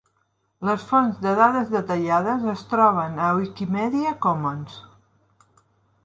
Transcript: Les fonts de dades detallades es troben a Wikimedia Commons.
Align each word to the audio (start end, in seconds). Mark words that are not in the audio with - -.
Les 0.67 0.83
fonts 0.91 1.17
de 1.25 1.33
dades 1.39 1.67
detallades 1.73 2.47
es 2.53 2.63
troben 2.71 3.21
a 3.25 3.27
Wikimedia 3.41 4.15
Commons. 4.25 4.79